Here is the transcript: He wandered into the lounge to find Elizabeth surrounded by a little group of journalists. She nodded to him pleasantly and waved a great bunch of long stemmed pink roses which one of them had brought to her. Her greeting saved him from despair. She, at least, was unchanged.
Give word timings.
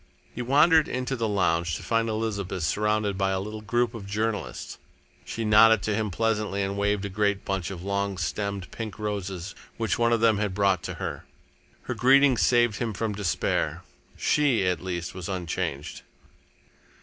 He 0.33 0.41
wandered 0.41 0.87
into 0.87 1.15
the 1.15 1.27
lounge 1.27 1.75
to 1.75 1.83
find 1.83 2.09
Elizabeth 2.09 2.63
surrounded 2.63 3.19
by 3.19 3.29
a 3.29 3.39
little 3.39 3.61
group 3.61 3.93
of 3.93 4.07
journalists. 4.07 4.79
She 5.25 5.45
nodded 5.45 5.83
to 5.83 5.93
him 5.93 6.09
pleasantly 6.09 6.63
and 6.63 6.75
waved 6.75 7.05
a 7.05 7.07
great 7.09 7.45
bunch 7.45 7.69
of 7.69 7.83
long 7.83 8.17
stemmed 8.17 8.71
pink 8.71 8.97
roses 8.97 9.53
which 9.77 9.99
one 9.99 10.11
of 10.11 10.19
them 10.19 10.39
had 10.39 10.55
brought 10.55 10.81
to 10.85 10.95
her. 10.95 11.25
Her 11.83 11.93
greeting 11.93 12.35
saved 12.35 12.77
him 12.77 12.93
from 12.95 13.13
despair. 13.13 13.83
She, 14.17 14.65
at 14.65 14.81
least, 14.81 15.13
was 15.13 15.29
unchanged. 15.29 16.01